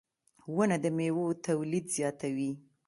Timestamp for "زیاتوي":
1.97-2.51